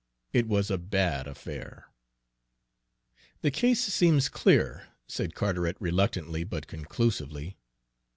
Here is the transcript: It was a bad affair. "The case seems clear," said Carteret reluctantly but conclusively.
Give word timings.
It 0.33 0.47
was 0.47 0.71
a 0.71 0.79
bad 0.79 1.27
affair. 1.27 1.89
"The 3.41 3.51
case 3.51 3.81
seems 3.83 4.29
clear," 4.29 4.87
said 5.07 5.35
Carteret 5.35 5.77
reluctantly 5.79 6.43
but 6.43 6.65
conclusively. 6.65 7.55